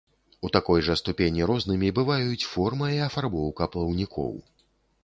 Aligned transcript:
У 0.47 0.49
такой 0.55 0.79
жа 0.87 0.95
ступені 1.01 1.45
рознымі 1.51 1.91
бываюць 2.01 2.47
форма 2.55 2.87
і 2.95 2.99
афарбоўка 3.11 3.71
плаўнікоў. 3.77 4.33